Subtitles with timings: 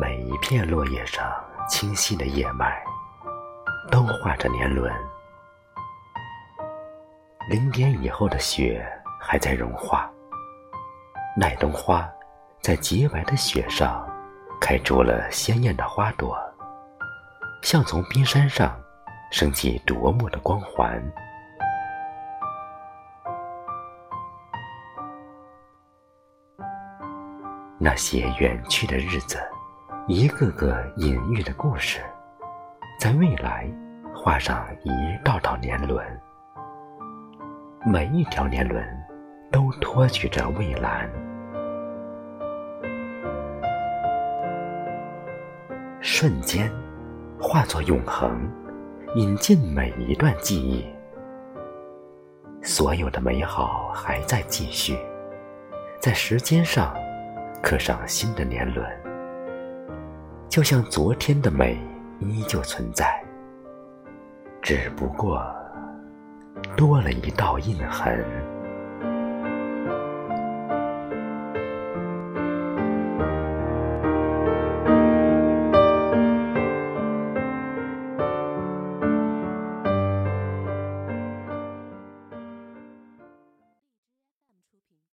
[0.00, 1.28] 每一片落叶上
[1.68, 2.80] 清晰的叶脉，
[3.90, 4.94] 都画着年轮。
[7.50, 8.86] 零点以后的雪
[9.20, 10.08] 还在融化，
[11.36, 12.08] 耐冬花
[12.62, 14.08] 在洁白的雪上
[14.60, 16.38] 开出了鲜艳的花朵，
[17.62, 18.80] 像从冰山上
[19.32, 21.02] 升起夺目的光环。
[27.80, 29.40] 那些远去的日子，
[30.10, 32.00] 一个个隐喻的故事，
[32.98, 33.70] 在未来
[34.14, 34.90] 画上一
[35.22, 36.02] 道道年轮，
[37.84, 38.82] 每一条年轮
[39.52, 41.06] 都托举着蔚蓝。
[46.00, 46.72] 瞬间
[47.38, 48.50] 化作永恒，
[49.14, 50.86] 引进每一段记忆，
[52.62, 54.96] 所有的美好还在继续，
[56.00, 56.96] 在时间上。
[57.60, 58.86] 刻上新的年轮，
[60.48, 61.78] 就像昨天的美
[62.20, 63.22] 依旧存在，
[64.62, 65.44] 只不过
[66.74, 68.24] 多了一道印痕。